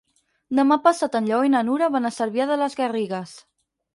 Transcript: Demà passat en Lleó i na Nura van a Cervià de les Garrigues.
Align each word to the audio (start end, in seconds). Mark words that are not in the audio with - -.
Demà 0.59 0.77
passat 0.85 1.17
en 1.19 1.27
Lleó 1.31 1.41
i 1.49 1.51
na 1.57 1.61
Nura 1.69 1.91
van 1.97 2.11
a 2.11 2.13
Cervià 2.17 2.47
de 2.53 2.57
les 2.63 2.79
Garrigues. 2.83 3.37